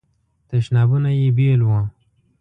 تشنابونه 0.49 1.09
یې 1.19 1.27
بیل 1.37 1.61
وو. 1.67 1.81